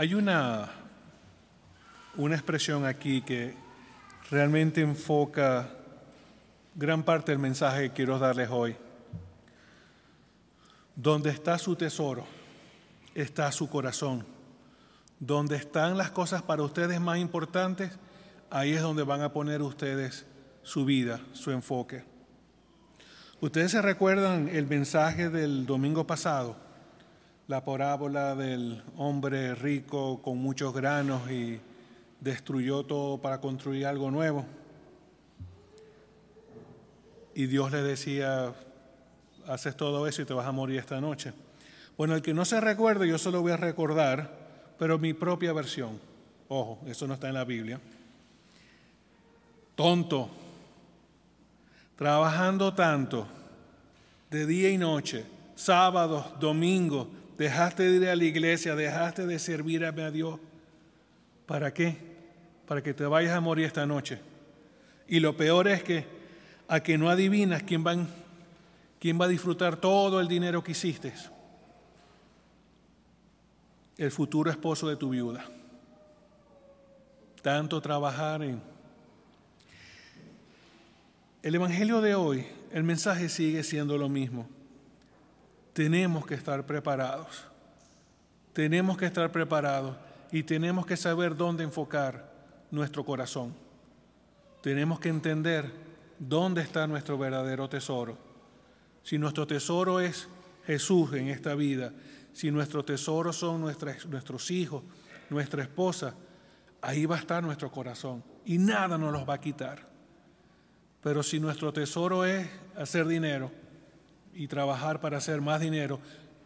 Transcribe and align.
Hay 0.00 0.14
una, 0.14 0.70
una 2.16 2.36
expresión 2.36 2.86
aquí 2.86 3.20
que 3.20 3.56
realmente 4.30 4.80
enfoca 4.80 5.70
gran 6.76 7.02
parte 7.02 7.32
del 7.32 7.40
mensaje 7.40 7.88
que 7.88 7.94
quiero 7.94 8.16
darles 8.16 8.48
hoy. 8.48 8.76
Donde 10.94 11.30
está 11.30 11.58
su 11.58 11.74
tesoro, 11.74 12.24
está 13.12 13.50
su 13.50 13.68
corazón. 13.68 14.24
Donde 15.18 15.56
están 15.56 15.98
las 15.98 16.12
cosas 16.12 16.42
para 16.42 16.62
ustedes 16.62 17.00
más 17.00 17.18
importantes, 17.18 17.90
ahí 18.50 18.74
es 18.74 18.82
donde 18.82 19.02
van 19.02 19.22
a 19.22 19.32
poner 19.32 19.62
ustedes 19.62 20.26
su 20.62 20.84
vida, 20.84 21.20
su 21.32 21.50
enfoque. 21.50 22.04
Ustedes 23.40 23.72
se 23.72 23.82
recuerdan 23.82 24.48
el 24.48 24.68
mensaje 24.68 25.28
del 25.28 25.66
domingo 25.66 26.06
pasado, 26.06 26.56
la 27.48 27.64
parábola 27.64 28.34
del 28.34 28.82
hombre 28.98 29.54
rico 29.54 30.20
con 30.20 30.36
muchos 30.36 30.74
granos 30.74 31.30
y 31.30 31.58
destruyó 32.20 32.82
todo 32.84 33.16
para 33.16 33.40
construir 33.40 33.86
algo 33.86 34.10
nuevo. 34.10 34.44
Y 37.34 37.46
Dios 37.46 37.72
le 37.72 37.82
decía, 37.82 38.52
haces 39.46 39.74
todo 39.78 40.06
eso 40.06 40.20
y 40.20 40.26
te 40.26 40.34
vas 40.34 40.46
a 40.46 40.52
morir 40.52 40.78
esta 40.78 41.00
noche. 41.00 41.32
Bueno, 41.96 42.14
el 42.14 42.20
que 42.20 42.34
no 42.34 42.44
se 42.44 42.60
recuerde, 42.60 43.08
yo 43.08 43.16
se 43.16 43.30
lo 43.30 43.40
voy 43.40 43.52
a 43.52 43.56
recordar, 43.56 44.30
pero 44.78 44.98
mi 44.98 45.14
propia 45.14 45.54
versión. 45.54 45.98
Ojo, 46.48 46.78
eso 46.86 47.06
no 47.06 47.14
está 47.14 47.28
en 47.28 47.34
la 47.34 47.44
Biblia. 47.44 47.80
Tonto, 49.74 50.28
trabajando 51.96 52.74
tanto, 52.74 53.26
de 54.30 54.44
día 54.44 54.68
y 54.68 54.76
noche, 54.76 55.24
sábados, 55.54 56.38
domingos, 56.38 57.06
dejaste 57.38 57.84
de 57.84 57.96
ir 57.96 58.08
a 58.08 58.16
la 58.16 58.24
iglesia, 58.24 58.74
dejaste 58.74 59.24
de 59.24 59.38
servir 59.38 59.84
a 59.84 59.92
Dios. 60.10 60.38
¿Para 61.46 61.72
qué? 61.72 61.96
Para 62.66 62.82
que 62.82 62.92
te 62.92 63.04
vayas 63.04 63.34
a 63.34 63.40
morir 63.40 63.64
esta 63.64 63.86
noche. 63.86 64.18
Y 65.06 65.20
lo 65.20 65.36
peor 65.36 65.68
es 65.68 65.82
que 65.82 66.04
a 66.66 66.80
que 66.80 66.98
no 66.98 67.08
adivinas 67.08 67.62
quién 67.62 67.86
va, 67.86 67.96
quién 69.00 69.18
va 69.18 69.24
a 69.24 69.28
disfrutar 69.28 69.76
todo 69.76 70.20
el 70.20 70.28
dinero 70.28 70.62
que 70.62 70.72
hiciste. 70.72 71.14
El 73.96 74.10
futuro 74.10 74.50
esposo 74.50 74.88
de 74.88 74.96
tu 74.96 75.10
viuda. 75.10 75.46
Tanto 77.40 77.80
trabajar 77.80 78.42
en 78.42 78.60
el 81.42 81.54
Evangelio 81.54 82.00
de 82.00 82.14
hoy, 82.14 82.44
el 82.72 82.82
mensaje 82.82 83.28
sigue 83.28 83.62
siendo 83.62 83.96
lo 83.96 84.08
mismo. 84.08 84.46
Tenemos 85.78 86.26
que 86.26 86.34
estar 86.34 86.66
preparados. 86.66 87.44
Tenemos 88.52 88.98
que 88.98 89.06
estar 89.06 89.30
preparados 89.30 89.94
y 90.32 90.42
tenemos 90.42 90.84
que 90.84 90.96
saber 90.96 91.36
dónde 91.36 91.62
enfocar 91.62 92.32
nuestro 92.72 93.04
corazón. 93.04 93.54
Tenemos 94.60 94.98
que 94.98 95.08
entender 95.08 95.70
dónde 96.18 96.62
está 96.62 96.88
nuestro 96.88 97.16
verdadero 97.16 97.68
tesoro. 97.68 98.18
Si 99.04 99.18
nuestro 99.18 99.46
tesoro 99.46 100.00
es 100.00 100.26
Jesús 100.66 101.12
en 101.12 101.28
esta 101.28 101.54
vida, 101.54 101.92
si 102.32 102.50
nuestro 102.50 102.84
tesoro 102.84 103.32
son 103.32 103.60
nuestros 103.60 104.50
hijos, 104.50 104.82
nuestra 105.30 105.62
esposa, 105.62 106.12
ahí 106.82 107.06
va 107.06 107.14
a 107.14 107.20
estar 107.20 107.40
nuestro 107.40 107.70
corazón 107.70 108.24
y 108.44 108.58
nada 108.58 108.98
nos 108.98 109.12
los 109.12 109.28
va 109.28 109.34
a 109.34 109.40
quitar. 109.40 109.86
Pero 111.04 111.22
si 111.22 111.38
nuestro 111.38 111.72
tesoro 111.72 112.24
es 112.24 112.48
hacer 112.76 113.06
dinero 113.06 113.67
y 114.38 114.46
trabajar 114.46 115.00
para 115.00 115.18
hacer 115.18 115.40
más 115.40 115.60
dinero, 115.60 115.98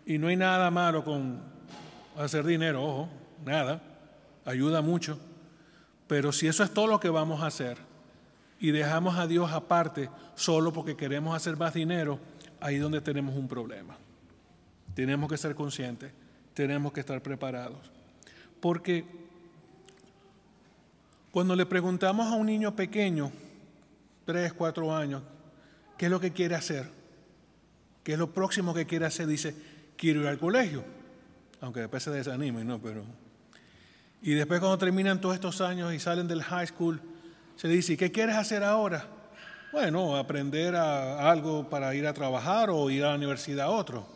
y 0.06 0.16
no 0.16 0.28
hay 0.28 0.36
nada 0.36 0.70
malo 0.70 1.04
con 1.04 1.42
hacer 2.16 2.42
dinero, 2.46 2.82
ojo, 2.82 3.08
nada, 3.44 3.82
ayuda 4.46 4.80
mucho, 4.80 5.18
pero 6.06 6.32
si 6.32 6.46
eso 6.46 6.64
es 6.64 6.72
todo 6.72 6.86
lo 6.86 6.98
que 6.98 7.10
vamos 7.10 7.42
a 7.42 7.48
hacer 7.48 7.76
y 8.58 8.70
dejamos 8.70 9.18
a 9.18 9.26
Dios 9.26 9.52
aparte 9.52 10.08
solo 10.36 10.72
porque 10.72 10.96
queremos 10.96 11.36
hacer 11.36 11.58
más 11.58 11.74
dinero, 11.74 12.18
ahí 12.60 12.76
es 12.76 12.82
donde 12.82 13.02
tenemos 13.02 13.36
un 13.36 13.46
problema. 13.46 13.94
Tenemos 14.94 15.28
que 15.28 15.36
ser 15.36 15.54
conscientes, 15.54 16.12
tenemos 16.54 16.94
que 16.94 17.00
estar 17.00 17.20
preparados. 17.20 17.78
Porque 18.58 19.04
cuando 21.30 21.54
le 21.54 21.66
preguntamos 21.66 22.32
a 22.32 22.36
un 22.36 22.46
niño 22.46 22.74
pequeño, 22.74 23.30
tres, 24.24 24.54
cuatro 24.54 24.96
años, 24.96 25.22
¿qué 25.98 26.06
es 26.06 26.10
lo 26.10 26.20
que 26.20 26.32
quiere 26.32 26.54
hacer? 26.54 27.01
¿Qué 28.02 28.12
es 28.12 28.18
lo 28.18 28.32
próximo 28.32 28.74
que 28.74 28.86
quiere 28.86 29.06
hacer? 29.06 29.26
Dice, 29.26 29.54
quiero 29.96 30.20
ir 30.22 30.26
al 30.26 30.38
colegio, 30.38 30.84
aunque 31.60 31.80
después 31.80 32.02
se 32.02 32.10
desanime, 32.10 32.64
¿no? 32.64 32.80
Pero... 32.80 33.04
Y 34.22 34.34
después 34.34 34.60
cuando 34.60 34.78
terminan 34.78 35.20
todos 35.20 35.34
estos 35.34 35.60
años 35.60 35.92
y 35.92 35.98
salen 35.98 36.28
del 36.28 36.42
high 36.42 36.66
school, 36.66 37.00
se 37.56 37.68
dice, 37.68 37.96
¿qué 37.96 38.12
quieres 38.12 38.36
hacer 38.36 38.62
ahora? 38.62 39.06
Bueno, 39.72 40.16
aprender 40.16 40.76
algo 40.76 41.68
para 41.68 41.94
ir 41.94 42.06
a 42.06 42.12
trabajar 42.12 42.70
o 42.70 42.90
ir 42.90 43.04
a 43.04 43.10
la 43.10 43.16
universidad 43.16 43.66
a 43.66 43.70
otro. 43.70 44.06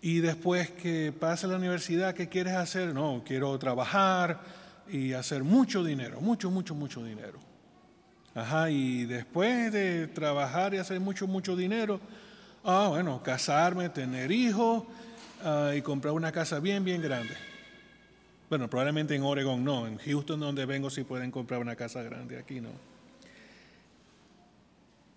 Y 0.00 0.20
después 0.20 0.70
que 0.70 1.12
pase 1.12 1.46
la 1.46 1.56
universidad, 1.56 2.14
¿qué 2.14 2.28
quieres 2.28 2.54
hacer? 2.54 2.94
No, 2.94 3.22
quiero 3.26 3.58
trabajar 3.58 4.40
y 4.88 5.12
hacer 5.12 5.44
mucho 5.44 5.84
dinero, 5.84 6.20
mucho, 6.20 6.50
mucho, 6.50 6.74
mucho 6.74 7.04
dinero. 7.04 7.38
Ajá, 8.34 8.70
y 8.70 9.04
después 9.06 9.72
de 9.72 10.06
trabajar 10.06 10.72
y 10.72 10.78
hacer 10.78 11.00
mucho, 11.00 11.26
mucho 11.26 11.56
dinero, 11.56 12.00
ah, 12.68 12.88
bueno, 12.88 13.22
casarme, 13.22 13.88
tener 13.88 14.30
hijos 14.30 14.84
ah, 15.42 15.72
y 15.74 15.80
comprar 15.80 16.12
una 16.12 16.30
casa 16.30 16.60
bien, 16.60 16.84
bien 16.84 17.00
grande. 17.00 17.34
Bueno, 18.50 18.68
probablemente 18.68 19.14
en 19.14 19.22
Oregon 19.22 19.64
no, 19.64 19.86
en 19.86 19.98
Houston 19.98 20.38
donde 20.38 20.66
vengo 20.66 20.90
sí 20.90 21.02
pueden 21.02 21.30
comprar 21.30 21.60
una 21.60 21.76
casa 21.76 22.02
grande, 22.02 22.38
aquí 22.38 22.60
no. 22.60 22.70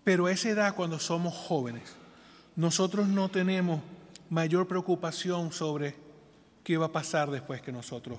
Pero 0.02 0.26
a 0.26 0.32
esa 0.32 0.48
edad 0.48 0.74
cuando 0.74 0.98
somos 0.98 1.34
jóvenes, 1.34 1.94
nosotros 2.56 3.06
no 3.06 3.28
tenemos 3.28 3.80
mayor 4.30 4.66
preocupación 4.66 5.52
sobre 5.52 5.94
qué 6.64 6.76
va 6.78 6.86
a 6.86 6.92
pasar 6.92 7.30
después 7.30 7.60
que 7.60 7.70
nosotros 7.70 8.18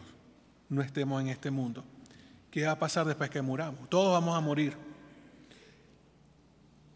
no 0.69 0.81
estemos 0.81 1.21
en 1.21 1.29
este 1.29 1.50
mundo. 1.50 1.83
¿Qué 2.51 2.65
va 2.65 2.73
a 2.73 2.79
pasar 2.79 3.05
después 3.05 3.31
que 3.31 3.41
muramos? 3.41 3.89
Todos 3.89 4.11
vamos 4.13 4.38
a 4.38 4.41
morir. 4.41 4.93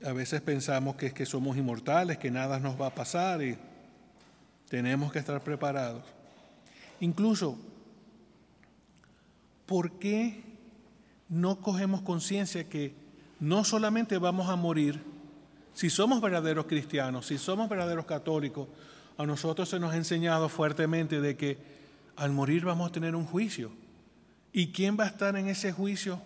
A 0.06 0.14
veces 0.14 0.42
pensamos 0.42 0.96
que 0.96 1.08
es 1.08 1.14
que 1.14 1.26
somos 1.26 1.58
inmortales, 1.58 2.18
que 2.18 2.30
nada 2.30 2.60
nos 2.60 2.80
va 2.80 2.88
a 2.88 2.96
pasar 2.96 3.42
y 3.42 3.58
tenemos 4.70 5.12
que 5.12 5.20
estar 5.20 5.42
preparados. 5.42 6.04
Incluso, 7.00 7.58
¿por 9.66 9.92
qué 10.00 10.44
no 11.30 11.58
cogemos 11.58 12.02
conciencia 12.02 12.70
que 12.70 12.94
no 13.40 13.64
solamente 13.64 14.18
vamos 14.18 14.50
a 14.50 14.56
morir, 14.56 15.02
si 15.74 15.90
somos 15.90 16.22
verdaderos 16.22 16.66
cristianos, 16.66 17.28
si 17.28 17.38
somos 17.38 17.70
verdaderos 17.70 18.06
católicos, 18.06 18.68
a 19.18 19.26
nosotros 19.26 19.70
se 19.70 19.80
nos 19.80 19.94
ha 19.94 19.98
enseñado 19.98 20.50
fuertemente 20.50 21.22
de 21.22 21.38
que 21.38 21.58
al 22.16 22.32
morir 22.32 22.66
vamos 22.66 22.90
a 22.90 22.92
tener 22.92 23.16
un 23.16 23.26
juicio. 23.26 23.72
¿Y 24.54 24.72
quién 24.72 24.98
va 25.00 25.04
a 25.04 25.08
estar 25.08 25.36
en 25.36 25.48
ese 25.48 25.72
juicio? 25.72 26.20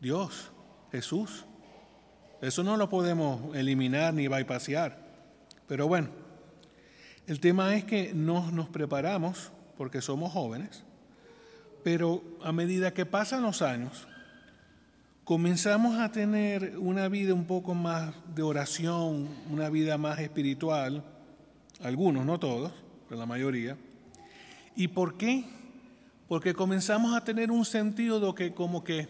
Dios, 0.00 0.50
Jesús. 0.92 1.44
Eso 2.40 2.62
no 2.62 2.76
lo 2.76 2.88
podemos 2.88 3.54
eliminar 3.56 4.14
ni 4.14 4.28
bypassar. 4.28 4.96
Pero 5.66 5.88
bueno, 5.88 6.08
el 7.26 7.40
tema 7.40 7.74
es 7.76 7.84
que 7.84 8.12
no 8.14 8.50
nos 8.50 8.68
preparamos 8.68 9.50
porque 9.76 10.00
somos 10.00 10.32
jóvenes, 10.32 10.82
pero 11.84 12.22
a 12.42 12.52
medida 12.52 12.94
que 12.94 13.06
pasan 13.06 13.42
los 13.42 13.62
años, 13.62 14.06
comenzamos 15.24 15.98
a 15.98 16.10
tener 16.10 16.78
una 16.78 17.08
vida 17.08 17.34
un 17.34 17.44
poco 17.44 17.74
más 17.74 18.14
de 18.34 18.42
oración, 18.42 19.28
una 19.50 19.68
vida 19.68 19.98
más 19.98 20.18
espiritual, 20.20 21.04
algunos, 21.82 22.24
no 22.24 22.38
todos, 22.38 22.72
pero 23.08 23.20
la 23.20 23.26
mayoría. 23.26 23.76
¿Y 24.74 24.88
por 24.88 25.18
qué? 25.18 25.44
Porque 26.28 26.54
comenzamos 26.54 27.14
a 27.14 27.24
tener 27.24 27.50
un 27.50 27.64
sentido 27.64 28.20
de 28.20 28.34
que 28.34 28.54
como 28.54 28.84
que, 28.84 29.08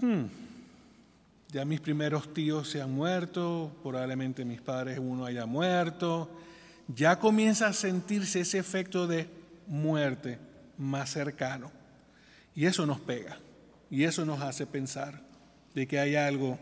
hmm, 0.00 0.24
ya 1.50 1.64
mis 1.64 1.80
primeros 1.80 2.34
tíos 2.34 2.68
se 2.68 2.82
han 2.82 2.92
muerto, 2.92 3.72
probablemente 3.82 4.44
mis 4.44 4.60
padres 4.60 4.98
uno 4.98 5.24
haya 5.24 5.46
muerto. 5.46 6.30
Ya 6.88 7.18
comienza 7.18 7.68
a 7.68 7.72
sentirse 7.72 8.40
ese 8.40 8.58
efecto 8.58 9.06
de 9.06 9.28
muerte 9.66 10.38
más 10.76 11.10
cercano. 11.10 11.70
Y 12.54 12.66
eso 12.66 12.84
nos 12.84 13.00
pega. 13.00 13.38
Y 13.90 14.04
eso 14.04 14.26
nos 14.26 14.42
hace 14.42 14.66
pensar 14.66 15.20
de 15.74 15.86
que 15.86 15.98
hay 15.98 16.16
algo 16.16 16.58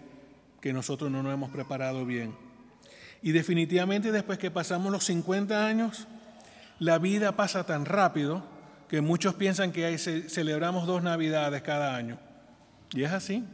que 0.60 0.72
nosotros 0.72 1.10
no 1.10 1.22
nos 1.22 1.34
hemos 1.34 1.50
preparado 1.50 2.06
bien. 2.06 2.34
Y 3.22 3.32
definitivamente 3.32 4.12
después 4.12 4.38
que 4.38 4.52
pasamos 4.52 4.92
los 4.92 5.04
50 5.04 5.66
años, 5.66 6.06
la 6.78 6.98
vida 6.98 7.32
pasa 7.34 7.64
tan 7.64 7.86
rápido 7.86 8.44
que 8.88 9.00
muchos 9.00 9.34
piensan 9.34 9.72
que 9.72 9.98
celebramos 9.98 10.86
dos 10.86 11.02
navidades 11.02 11.62
cada 11.62 11.96
año. 11.96 12.18
Y 12.92 13.02
es 13.02 13.10
así. 13.10 13.44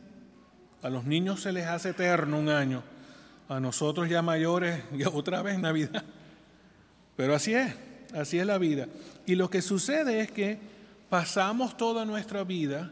A 0.82 0.90
los 0.90 1.05
niños 1.05 1.40
se 1.40 1.52
les 1.52 1.67
hace 1.67 1.90
eterno 1.90 2.38
un 2.38 2.49
año. 2.49 2.82
A 3.49 3.61
nosotros 3.61 4.08
ya 4.08 4.23
mayores, 4.23 4.82
otra 5.12 5.43
vez 5.43 5.58
Navidad. 5.58 6.05
Pero 7.17 7.34
así 7.34 7.55
es, 7.55 7.75
así 8.14 8.38
es 8.38 8.46
la 8.46 8.58
vida. 8.58 8.88
Y 9.26 9.37
lo 9.37 9.49
que 9.50 9.62
sucede 9.62 10.20
es 10.20 10.31
que 10.31 10.58
pasamos 11.08 11.76
toda 11.76 12.05
nuestra 12.05 12.43
vida 12.43 12.90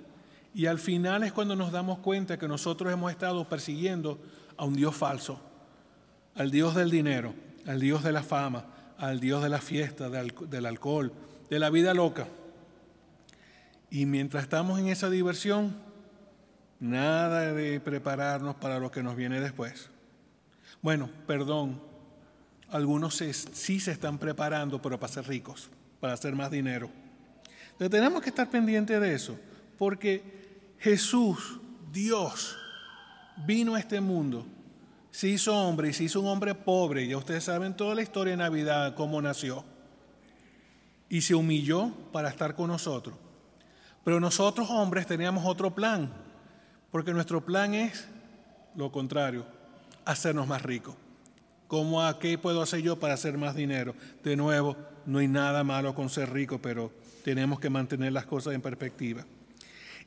y 0.55 0.67
al 0.67 0.79
final 0.79 1.23
es 1.23 1.33
cuando 1.33 1.57
nos 1.57 1.73
damos 1.73 1.99
cuenta 1.99 2.39
que 2.39 2.49
nosotros 2.49 2.93
hemos 2.93 3.11
estado 3.11 3.49
persiguiendo 3.49 4.19
a 4.57 4.65
un 4.65 4.75
Dios 4.75 4.95
falso, 4.95 5.41
al 6.35 6.51
Dios 6.51 6.75
del 6.75 6.91
dinero, 6.91 7.35
al 7.67 7.81
Dios 7.81 8.03
de 8.03 8.13
la 8.13 8.23
fama, 8.23 8.65
al 8.99 9.21
Dios 9.21 9.43
de 9.43 9.49
la 9.49 9.61
fiesta, 9.61 10.11
del 10.11 10.67
alcohol, 10.67 11.13
de 11.49 11.59
la 11.59 11.71
vida 11.71 11.95
loca. 11.95 12.27
Y 13.91 14.07
mientras 14.07 14.45
estamos 14.45 14.79
en 14.79 14.89
esa 14.89 15.09
diversión, 15.09 15.75
nada 16.81 17.53
de 17.53 17.79
prepararnos 17.79 18.57
para 18.57 18.79
lo 18.79 18.91
que 18.91 19.03
nos 19.03 19.15
viene 19.15 19.41
después. 19.41 19.89
Bueno, 20.83 21.09
perdón, 21.27 21.81
algunos 22.71 23.23
sí 23.53 23.81
se 23.81 23.93
están 23.93 24.19
preparando, 24.19 24.81
pero 24.81 24.99
para 24.99 25.13
ser 25.13 25.29
ricos, 25.29 25.69
para 26.01 26.15
hacer 26.15 26.35
más 26.35 26.51
dinero. 26.51 26.91
Entonces 27.73 27.91
tenemos 27.91 28.23
que 28.23 28.31
estar 28.31 28.49
pendientes 28.51 29.01
de 29.01 29.15
eso, 29.15 29.39
porque 29.79 30.23
Jesús, 30.79 31.59
Dios, 31.93 32.57
vino 33.47 33.75
a 33.75 33.81
este 33.81 34.01
mundo, 34.01 34.47
se 35.11 35.29
hizo 35.29 35.55
hombre 35.55 35.91
y 35.91 35.93
se 35.93 36.05
hizo 36.05 36.21
un 36.21 36.29
hombre 36.29 36.55
pobre. 36.55 37.07
Ya 37.07 37.17
ustedes 37.17 37.45
saben 37.45 37.75
toda 37.75 37.95
la 37.95 38.03
historia 38.03 38.33
de 38.33 38.39
Navidad, 38.39 38.95
cómo 38.95 39.21
nació. 39.21 39.65
Y 41.09 41.23
se 41.23 41.35
humilló 41.35 41.91
para 42.13 42.29
estar 42.29 42.55
con 42.55 42.69
nosotros. 42.69 43.17
Pero 44.05 44.21
nosotros 44.21 44.71
hombres 44.71 45.07
teníamos 45.07 45.45
otro 45.45 45.75
plan, 45.75 46.13
porque 46.91 47.13
nuestro 47.13 47.41
plan 47.41 47.75
es 47.75 48.07
lo 48.75 48.91
contrario, 48.93 49.45
hacernos 50.05 50.47
más 50.47 50.63
ricos. 50.63 50.95
¿Cómo 51.69 52.03
a 52.03 52.19
qué 52.19 52.37
puedo 52.37 52.63
hacer 52.63 52.83
yo 52.83 52.99
para 52.99 53.15
hacer 53.15 53.39
más 53.39 53.55
dinero? 53.55 53.95
De 54.25 54.37
nuevo, 54.37 54.77
no 55.07 55.19
hay 55.19 55.29
nada 55.29 55.63
malo 55.63 55.95
con 55.95 56.11
ser 56.11 56.33
rico, 56.33 56.59
pero 56.61 56.91
tenemos 57.25 57.61
que 57.61 57.71
mantener 57.71 58.13
las 58.13 58.27
cosas 58.27 58.55
en 58.55 58.61
perspectiva. 58.61 59.25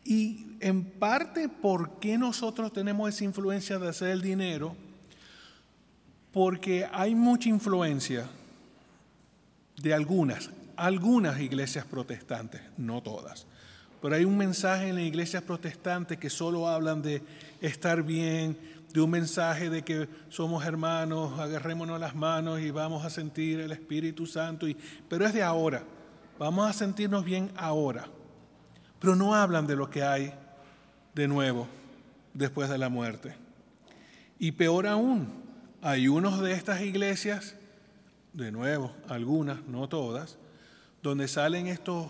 Y 0.03 0.57
en 0.59 0.83
parte, 0.83 1.47
¿por 1.47 1.99
qué 1.99 2.17
nosotros 2.17 2.73
tenemos 2.73 3.07
esa 3.13 3.23
influencia 3.23 3.79
de 3.79 3.87
hacer 3.87 4.09
el 4.09 4.21
dinero? 4.21 4.75
Porque 6.33 6.85
hay 6.91 7.15
mucha 7.15 7.47
influencia 7.47 8.27
de 9.81 9.93
algunas, 9.93 10.49
algunas 10.75 11.39
iglesias 11.39 11.85
protestantes, 11.85 12.61
no 12.77 13.01
todas. 13.01 13.45
Pero 14.03 14.15
hay 14.15 14.23
un 14.23 14.37
mensaje 14.37 14.89
en 14.89 14.95
las 14.95 15.03
iglesias 15.05 15.41
protestantes 15.41 16.19
que 16.19 16.29
solo 16.29 16.67
hablan 16.67 17.01
de 17.01 17.23
estar 17.59 18.03
bien, 18.03 18.55
de 18.93 19.01
un 19.01 19.09
mensaje 19.09 19.71
de 19.71 19.81
que 19.81 20.07
somos 20.29 20.63
hermanos, 20.63 21.39
agarrémonos 21.39 21.99
las 21.99 22.13
manos 22.13 22.59
y 22.59 22.69
vamos 22.69 23.03
a 23.03 23.09
sentir 23.09 23.61
el 23.61 23.71
Espíritu 23.71 24.27
Santo. 24.27 24.67
Y, 24.67 24.77
pero 25.09 25.25
es 25.25 25.33
de 25.33 25.41
ahora, 25.41 25.81
vamos 26.37 26.69
a 26.69 26.73
sentirnos 26.73 27.25
bien 27.25 27.49
ahora 27.55 28.05
pero 29.03 29.17
no 29.17 29.35
hablan 29.35 29.67
de 29.67 29.75
lo 29.75 29.89
que 29.89 30.01
hay 30.01 30.33
de 31.13 31.27
nuevo 31.27 31.67
después 32.33 32.69
de 32.69 32.77
la 32.77 32.87
muerte. 32.87 33.35
Y 34.39 34.53
peor 34.53 34.87
aún, 34.87 35.27
hay 35.81 36.07
unos 36.07 36.39
de 36.39 36.53
estas 36.53 36.79
iglesias, 36.79 37.53
de 38.31 38.49
nuevo, 38.53 38.93
algunas, 39.09 39.61
no 39.67 39.89
todas, 39.89 40.37
donde 41.01 41.27
salen 41.27 41.67
estos 41.67 42.07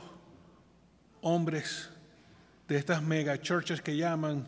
hombres 1.24 1.90
de 2.68 2.78
estas 2.78 3.02
mega 3.02 3.42
churches 3.42 3.82
que 3.82 3.98
llaman 3.98 4.46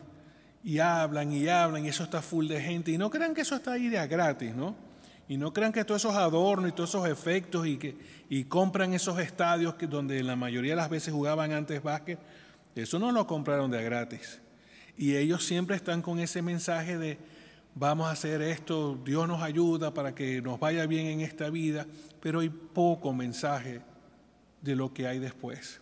y 0.62 0.78
hablan 0.78 1.32
y 1.32 1.48
hablan 1.48 1.84
y 1.84 1.88
eso 1.88 2.04
está 2.04 2.22
full 2.22 2.46
de 2.46 2.60
gente. 2.60 2.92
Y 2.92 2.98
no 2.98 3.10
crean 3.10 3.34
que 3.34 3.40
eso 3.40 3.56
está 3.56 3.72
ahí 3.72 3.88
de 3.88 4.06
gratis, 4.06 4.54
¿no? 4.54 4.76
Y 5.28 5.36
no 5.36 5.52
crean 5.52 5.72
que 5.72 5.84
todos 5.84 6.02
esos 6.02 6.14
adornos 6.14 6.70
y 6.70 6.72
todos 6.72 6.90
esos 6.90 7.08
efectos 7.08 7.66
y 7.66 7.76
que 7.76 7.96
y 8.28 8.44
compran 8.44 8.92
esos 8.92 9.18
estadios 9.18 9.74
que, 9.74 9.86
donde 9.86 10.22
la 10.22 10.36
mayoría 10.36 10.72
de 10.72 10.76
las 10.76 10.90
veces 10.90 11.14
jugaban 11.14 11.52
antes 11.52 11.82
básquet, 11.82 12.18
eso 12.74 12.98
no 12.98 13.12
lo 13.12 13.26
compraron 13.26 13.70
de 13.70 13.82
gratis. 13.82 14.40
Y 14.96 15.16
ellos 15.16 15.44
siempre 15.44 15.76
están 15.76 16.02
con 16.02 16.18
ese 16.18 16.42
mensaje 16.42 16.98
de 16.98 17.18
vamos 17.74 18.08
a 18.08 18.12
hacer 18.12 18.42
esto, 18.42 18.98
Dios 19.04 19.28
nos 19.28 19.42
ayuda 19.42 19.92
para 19.92 20.14
que 20.14 20.40
nos 20.40 20.58
vaya 20.58 20.86
bien 20.86 21.06
en 21.06 21.20
esta 21.20 21.50
vida, 21.50 21.86
pero 22.20 22.40
hay 22.40 22.48
poco 22.48 23.12
mensaje 23.12 23.80
de 24.62 24.74
lo 24.74 24.92
que 24.92 25.06
hay 25.06 25.18
después. 25.18 25.80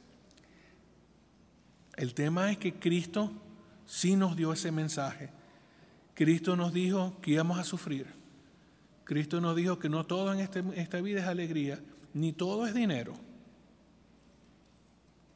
El 1.96 2.14
tema 2.14 2.50
es 2.50 2.58
que 2.58 2.74
Cristo 2.74 3.30
sí 3.86 4.16
nos 4.16 4.36
dio 4.36 4.52
ese 4.52 4.72
mensaje. 4.72 5.30
Cristo 6.14 6.56
nos 6.56 6.72
dijo 6.72 7.16
que 7.20 7.32
íbamos 7.32 7.58
a 7.58 7.64
sufrir. 7.64 8.06
Cristo 9.04 9.40
nos 9.40 9.54
dijo 9.54 9.78
que 9.78 9.88
no 9.88 10.04
todo 10.04 10.32
en 10.32 10.40
este, 10.40 10.62
esta 10.76 11.00
vida 11.00 11.20
es 11.20 11.26
alegría, 11.26 11.78
ni 12.14 12.32
todo 12.32 12.66
es 12.66 12.74
dinero. 12.74 13.14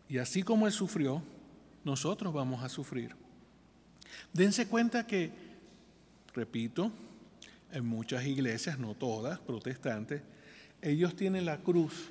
Y 0.09 0.19
así 0.19 0.43
como 0.43 0.67
Él 0.67 0.73
sufrió, 0.73 1.23
nosotros 1.85 2.33
vamos 2.33 2.63
a 2.63 2.69
sufrir. 2.69 3.15
Dense 4.33 4.69
cuenta 4.69 5.07
que, 5.07 5.31
repito, 6.35 6.91
en 7.73 7.85
muchas 7.85 8.25
iglesias, 8.25 8.79
no 8.79 8.95
todas, 8.95 9.39
protestantes, 9.41 10.23
ellos 10.81 11.15
tienen 11.15 11.45
la 11.45 11.59
cruz, 11.59 12.09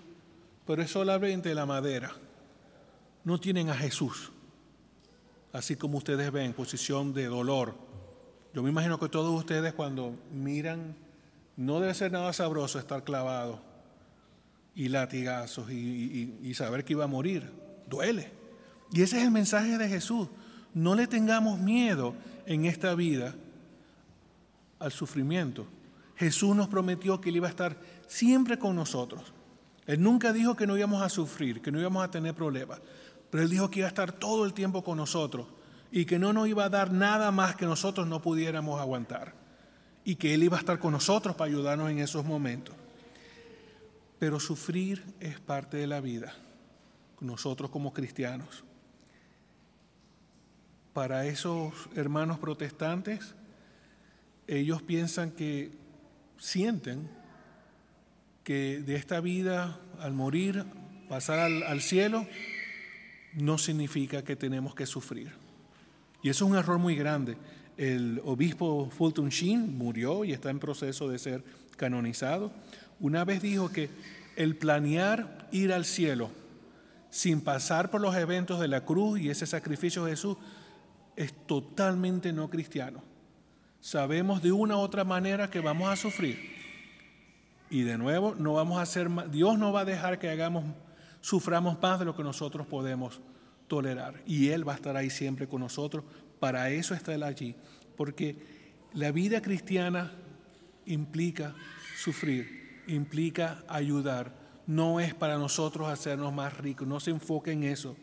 pero 0.65 0.81
es 0.81 0.91
solamente 0.91 1.55
la 1.55 1.65
madera. 1.65 2.13
No 3.23 3.39
tienen 3.39 3.69
a 3.69 3.75
Jesús, 3.75 4.31
así 5.57 5.75
como 5.75 5.97
ustedes 5.97 6.31
ven, 6.31 6.45
en 6.45 6.53
posición 6.53 7.13
de 7.13 7.25
dolor. 7.25 7.73
Yo 8.53 8.61
me 8.61 8.69
imagino 8.69 8.99
que 8.99 9.09
todos 9.09 9.37
ustedes 9.37 9.73
cuando 9.73 10.13
miran, 10.31 10.95
no 11.55 11.79
debe 11.79 11.95
ser 11.95 12.11
nada 12.11 12.31
sabroso 12.31 12.77
estar 12.77 13.03
clavado 13.03 13.59
y 14.75 14.89
latigazos 14.89 15.71
y, 15.71 16.37
y 16.43 16.53
saber 16.53 16.85
que 16.85 16.93
iba 16.93 17.05
a 17.05 17.07
morir. 17.07 17.49
Duele. 17.89 18.29
Y 18.91 19.01
ese 19.01 19.17
es 19.17 19.23
el 19.23 19.31
mensaje 19.31 19.79
de 19.79 19.89
Jesús. 19.89 20.27
No 20.75 20.93
le 20.93 21.07
tengamos 21.07 21.59
miedo 21.59 22.13
en 22.45 22.65
esta 22.65 22.93
vida 22.93 23.33
al 24.77 24.91
sufrimiento. 24.91 25.65
Jesús 26.17 26.55
nos 26.55 26.67
prometió 26.67 27.19
que 27.19 27.29
Él 27.29 27.37
iba 27.37 27.47
a 27.47 27.51
estar 27.51 27.77
siempre 28.07 28.59
con 28.59 28.75
nosotros. 28.75 29.23
Él 29.87 30.03
nunca 30.03 30.33
dijo 30.33 30.55
que 30.55 30.67
no 30.67 30.77
íbamos 30.77 31.01
a 31.01 31.09
sufrir, 31.09 31.61
que 31.61 31.71
no 31.71 31.79
íbamos 31.79 32.03
a 32.03 32.11
tener 32.11 32.35
problemas, 32.35 32.79
pero 33.29 33.43
Él 33.43 33.49
dijo 33.49 33.69
que 33.69 33.79
iba 33.79 33.87
a 33.87 33.89
estar 33.89 34.11
todo 34.11 34.45
el 34.45 34.53
tiempo 34.53 34.83
con 34.83 34.97
nosotros 34.97 35.47
y 35.91 36.05
que 36.05 36.19
no 36.19 36.33
nos 36.33 36.47
iba 36.47 36.65
a 36.65 36.69
dar 36.69 36.91
nada 36.91 37.31
más 37.31 37.55
que 37.55 37.65
nosotros 37.65 38.07
no 38.07 38.21
pudiéramos 38.21 38.79
aguantar 38.79 39.33
y 40.03 40.15
que 40.15 40.33
Él 40.33 40.43
iba 40.43 40.57
a 40.57 40.59
estar 40.59 40.79
con 40.79 40.93
nosotros 40.93 41.35
para 41.35 41.49
ayudarnos 41.49 41.89
en 41.89 41.99
esos 41.99 42.25
momentos. 42.25 42.75
Pero 44.19 44.39
sufrir 44.39 45.03
es 45.19 45.39
parte 45.39 45.77
de 45.77 45.87
la 45.87 46.01
vida, 46.01 46.33
nosotros 47.19 47.69
como 47.69 47.93
cristianos 47.93 48.63
para 50.97 51.27
esos 51.27 51.73
hermanos 51.95 52.39
protestantes, 52.39 53.35
ellos 54.47 54.81
piensan 54.81 55.29
que 55.29 55.69
sienten 56.39 57.07
que 58.43 58.79
de 58.79 58.95
esta 58.95 59.19
vida, 59.19 59.79
al 59.99 60.13
morir, 60.13 60.65
pasar 61.07 61.37
al, 61.37 61.81
cielo, 61.81 62.25
no 63.37 63.57
significa 63.57 64.23
que 64.23 64.35
tenemos 64.35 64.75
que 64.75 64.85
sufrir. 64.85 65.31
Y 66.23 66.29
eso 66.29 66.45
es 66.45 66.51
un 66.51 66.57
error 66.57 66.79
muy 66.79 66.95
grande. 66.95 67.37
El 67.77 68.21
obispo 68.25 68.89
Fulton 68.89 69.29
Sheen 69.29 69.77
murió 69.77 70.25
y 70.25 70.33
está 70.33 70.49
en 70.49 70.59
proceso 70.59 71.07
de 71.07 71.19
ser 71.19 71.43
canonizado. 71.77 72.51
Una 72.99 73.23
vez 73.23 73.41
dijo 73.41 73.69
que 73.71 73.89
el 74.35 74.55
planear 74.55 75.47
ir 75.51 75.71
al 75.71 75.85
cielo 75.85 76.29
sin 77.11 77.41
pasar 77.41 77.89
por 77.91 78.01
los 78.01 78.15
eventos 78.15 78.59
de 78.59 78.67
la 78.67 78.83
cruz 78.83 79.19
y 79.19 79.29
ese 79.29 79.45
sacrificio 79.45 80.05
de 80.05 80.11
Jesús 80.11 80.37
es 81.15 81.33
totalmente 81.45 82.33
no 82.33 82.49
cristiano. 82.49 83.01
Sabemos 83.81 84.41
de 84.41 84.51
una 84.51 84.77
u 84.77 84.79
otra 84.79 85.03
manera 85.03 85.49
que 85.49 85.59
vamos 85.59 85.89
a 85.89 85.95
sufrir. 85.95 86.37
Y 87.69 87.81
de 87.81 87.97
nuevo, 87.97 88.35
no 88.35 88.53
vamos 88.53 88.79
a 88.79 88.81
hacer 88.81 89.09
Dios 89.29 89.57
no 89.59 89.71
va 89.71 89.81
a 89.81 89.85
dejar 89.85 90.19
que 90.19 90.29
hagamos, 90.29 90.63
suframos 91.27 91.81
más 91.81 91.99
de 91.99 92.05
lo 92.05 92.15
que 92.15 92.23
nosotros 92.23 92.65
podemos 92.67 93.19
tolerar. 93.67 94.21
Y 94.25 94.49
Él 94.49 94.67
va 94.67 94.73
a 94.73 94.75
estar 94.75 94.95
ahí 94.95 95.09
siempre 95.09 95.47
con 95.47 95.61
nosotros. 95.61 96.03
Para 96.39 96.69
eso 96.69 96.93
está 96.93 97.13
Él 97.13 97.23
allí. 97.23 97.55
Porque 97.95 98.35
la 98.93 99.11
vida 99.11 99.41
cristiana 99.41 100.11
implica 100.85 101.53
sufrir, 101.97 102.83
implica 102.87 103.63
ayudar. 103.67 104.31
No 104.67 104.99
es 104.99 105.13
para 105.13 105.37
nosotros 105.37 105.89
hacernos 105.89 106.33
más 106.33 106.55
ricos. 106.57 106.87
No 106.87 106.99
se 106.99 107.11
enfoca 107.11 107.51
en 107.51 107.63
eso. 107.63 107.97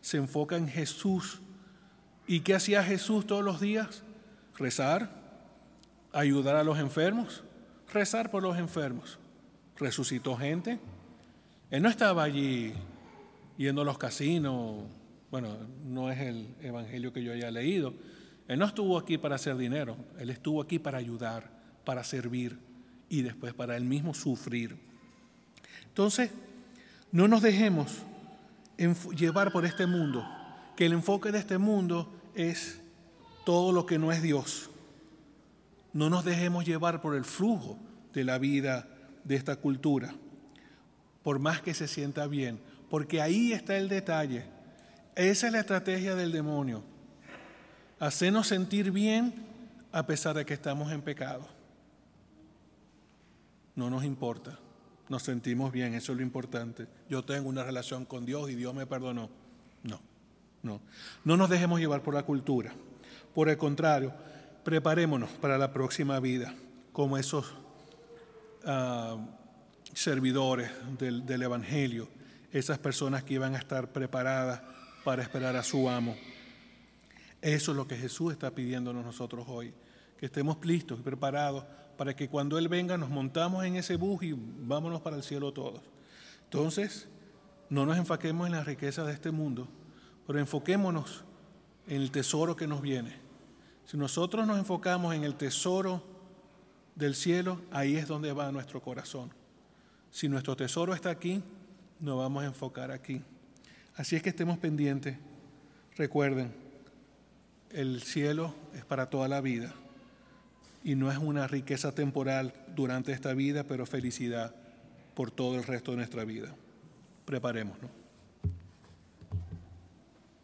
Se 0.00 0.18
enfoca 0.18 0.56
en 0.56 0.68
Jesús 0.68 1.40
¿Y 2.28 2.40
qué 2.40 2.54
hacía 2.54 2.84
Jesús 2.84 3.26
todos 3.26 3.42
los 3.42 3.58
días? 3.58 4.02
Rezar, 4.58 5.10
ayudar 6.12 6.56
a 6.56 6.62
los 6.62 6.78
enfermos, 6.78 7.42
rezar 7.90 8.30
por 8.30 8.42
los 8.42 8.58
enfermos. 8.58 9.18
Resucitó 9.78 10.36
gente. 10.36 10.78
Él 11.70 11.82
no 11.82 11.88
estaba 11.88 12.22
allí 12.22 12.72
yendo 13.56 13.82
a 13.82 13.84
los 13.84 13.98
casinos. 13.98 14.84
Bueno, 15.30 15.56
no 15.84 16.10
es 16.10 16.18
el 16.20 16.46
evangelio 16.62 17.12
que 17.12 17.22
yo 17.22 17.32
haya 17.32 17.50
leído. 17.50 17.92
Él 18.48 18.58
no 18.58 18.64
estuvo 18.64 18.96
aquí 18.96 19.18
para 19.18 19.34
hacer 19.34 19.56
dinero. 19.56 19.96
Él 20.18 20.30
estuvo 20.30 20.62
aquí 20.62 20.78
para 20.78 20.98
ayudar, 20.98 21.50
para 21.84 22.02
servir 22.04 22.58
y 23.10 23.22
después 23.22 23.52
para 23.52 23.76
él 23.76 23.84
mismo 23.84 24.14
sufrir. 24.14 24.76
Entonces, 25.88 26.30
No 27.10 27.26
nos 27.26 27.40
dejemos 27.40 28.02
llevar 29.16 29.50
por 29.50 29.64
este 29.64 29.86
mundo, 29.86 30.24
que 30.76 30.84
el 30.84 30.92
enfoque 30.92 31.32
de 31.32 31.38
este 31.38 31.56
mundo 31.56 32.06
es 32.34 32.78
todo 33.46 33.72
lo 33.72 33.86
que 33.86 33.98
no 33.98 34.12
es 34.12 34.20
Dios. 34.20 34.68
No 35.94 36.10
nos 36.10 36.26
dejemos 36.26 36.66
llevar 36.66 37.00
por 37.00 37.16
el 37.16 37.24
flujo 37.24 37.78
de 38.12 38.24
la 38.24 38.36
vida 38.36 38.86
de 39.24 39.36
esta 39.36 39.56
cultura, 39.56 40.14
por 41.28 41.40
más 41.40 41.60
que 41.60 41.74
se 41.74 41.86
sienta 41.86 42.26
bien, 42.26 42.58
porque 42.88 43.20
ahí 43.20 43.52
está 43.52 43.76
el 43.76 43.90
detalle. 43.90 44.46
Esa 45.14 45.48
es 45.48 45.52
la 45.52 45.60
estrategia 45.60 46.14
del 46.14 46.32
demonio. 46.32 46.82
Hacernos 48.00 48.46
sentir 48.46 48.92
bien 48.92 49.34
a 49.92 50.06
pesar 50.06 50.34
de 50.34 50.46
que 50.46 50.54
estamos 50.54 50.90
en 50.90 51.02
pecado. 51.02 51.46
No 53.76 53.90
nos 53.90 54.04
importa. 54.04 54.58
Nos 55.10 55.22
sentimos 55.22 55.70
bien, 55.70 55.92
eso 55.92 56.12
es 56.12 56.16
lo 56.16 56.24
importante. 56.24 56.86
Yo 57.10 57.22
tengo 57.22 57.50
una 57.50 57.62
relación 57.62 58.06
con 58.06 58.24
Dios 58.24 58.48
y 58.48 58.54
Dios 58.54 58.74
me 58.74 58.86
perdonó. 58.86 59.28
No, 59.82 60.00
no. 60.62 60.80
No 61.24 61.36
nos 61.36 61.50
dejemos 61.50 61.78
llevar 61.78 62.00
por 62.00 62.14
la 62.14 62.22
cultura. 62.22 62.72
Por 63.34 63.50
el 63.50 63.58
contrario, 63.58 64.14
preparémonos 64.64 65.28
para 65.42 65.58
la 65.58 65.74
próxima 65.74 66.20
vida 66.20 66.54
como 66.94 67.18
esos 67.18 67.52
ah, 68.64 69.18
servidores 69.98 70.70
del, 70.98 71.42
Evangelio, 71.42 72.08
esas 72.52 72.78
personas 72.78 73.24
que 73.24 73.34
iban 73.34 73.56
a 73.56 73.58
estar 73.58 73.92
preparadas 73.92 74.60
para 75.04 75.22
esperar 75.22 75.56
a 75.56 75.64
su 75.64 75.88
amo. 75.88 76.16
Eso 77.42 77.72
es 77.72 77.76
lo 77.76 77.88
que 77.88 77.96
Jesús 77.96 78.32
está 78.32 78.52
pidiéndonos 78.52 79.04
nosotros 79.04 79.46
hoy, 79.48 79.74
que 80.18 80.26
estemos 80.26 80.64
listos 80.64 81.00
y 81.00 81.02
preparados 81.02 81.64
para 81.96 82.14
que 82.14 82.28
cuando 82.28 82.58
Él 82.58 82.68
venga 82.68 82.96
nos 82.96 83.10
montamos 83.10 83.64
en 83.64 83.74
ese 83.74 83.96
bus 83.96 84.22
y 84.22 84.34
vámonos 84.36 85.00
para 85.00 85.16
el 85.16 85.24
cielo 85.24 85.52
todos. 85.52 85.80
Entonces, 86.44 87.08
no 87.68 87.84
nos 87.84 87.98
enfoquemos 87.98 88.46
en 88.46 88.52
la 88.52 88.62
riqueza 88.62 89.04
de 89.04 89.12
este 89.12 89.32
mundo, 89.32 89.66
pero 90.28 90.38
enfoquémonos 90.38 91.24
en 91.88 92.02
el 92.02 92.12
tesoro 92.12 92.54
que 92.54 92.68
nos 92.68 92.82
viene. 92.82 93.16
Si 93.86 93.96
nosotros 93.96 94.46
nos 94.46 94.58
enfocamos 94.58 95.12
en 95.14 95.24
el 95.24 95.34
tesoro 95.34 96.04
del 96.94 97.16
cielo, 97.16 97.60
ahí 97.72 97.96
es 97.96 98.06
donde 98.06 98.32
va 98.32 98.52
nuestro 98.52 98.80
corazón. 98.80 99.30
Si 100.10 100.28
nuestro 100.28 100.56
tesoro 100.56 100.94
está 100.94 101.10
aquí, 101.10 101.42
nos 102.00 102.18
vamos 102.18 102.44
a 102.44 102.46
enfocar 102.46 102.90
aquí. 102.90 103.22
Así 103.96 104.16
es 104.16 104.22
que 104.22 104.30
estemos 104.30 104.58
pendientes. 104.58 105.16
Recuerden, 105.96 106.52
el 107.72 108.02
cielo 108.02 108.54
es 108.74 108.84
para 108.84 109.10
toda 109.10 109.28
la 109.28 109.40
vida 109.40 109.74
y 110.84 110.94
no 110.94 111.10
es 111.10 111.18
una 111.18 111.46
riqueza 111.46 111.92
temporal 111.92 112.54
durante 112.74 113.12
esta 113.12 113.34
vida, 113.34 113.64
pero 113.64 113.84
felicidad 113.86 114.54
por 115.14 115.30
todo 115.30 115.56
el 115.56 115.64
resto 115.64 115.90
de 115.90 115.98
nuestra 115.98 116.24
vida. 116.24 116.54
Preparémonos. 117.24 117.90